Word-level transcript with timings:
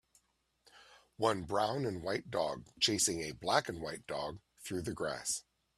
one 1.17 1.43
brown 1.43 1.85
and 1.85 2.01
white 2.01 2.31
dog 2.31 2.65
chasing 2.79 3.21
a 3.21 3.33
black 3.33 3.69
and 3.69 3.79
white 3.79 4.07
dog 4.07 4.39
through 4.65 4.81
the 4.81 4.95
grass 4.95 5.43